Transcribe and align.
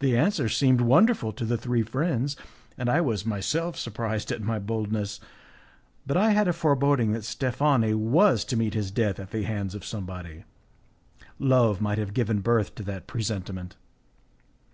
The 0.00 0.14
answer 0.14 0.46
seemed 0.46 0.82
wonderful 0.82 1.32
to 1.32 1.46
the 1.46 1.56
three 1.56 1.82
friends, 1.82 2.36
and 2.76 2.90
I 2.90 3.00
was 3.00 3.24
myself 3.24 3.74
surprised 3.78 4.30
at 4.30 4.42
my 4.42 4.58
boldness, 4.58 5.20
but 6.06 6.18
I 6.18 6.32
had 6.32 6.48
a 6.48 6.52
foreboding 6.52 7.12
that 7.12 7.24
Steffani 7.24 7.94
was 7.94 8.44
to 8.44 8.58
meet 8.58 8.74
his 8.74 8.90
death 8.90 9.18
at 9.18 9.30
the 9.30 9.44
hands 9.44 9.74
of 9.74 9.86
somebody; 9.86 10.44
love 11.38 11.80
might 11.80 11.96
have 11.96 12.12
given 12.12 12.40
birth 12.40 12.74
to 12.74 12.82
that 12.82 13.06
presentiment. 13.06 13.76